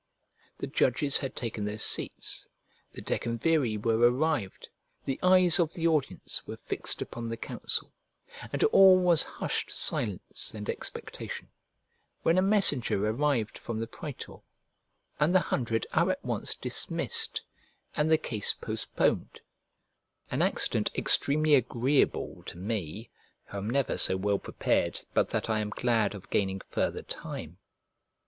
[0.57, 2.47] The judges had taken their seats,
[2.91, 4.67] the decemviri were arrived,
[5.05, 7.93] the eyes of the audience were fixed upon the counsel,
[8.51, 11.49] and all was hushed silence and expectation,
[12.23, 14.37] when a messenger arrived from the praetor,
[15.19, 17.43] and the Hundred are at once dismissed,
[17.95, 19.39] and the case postponed:
[20.31, 23.11] an accident extremely agreeable to me,
[23.45, 27.59] who am never so well prepared but that I am glad of gaining further time.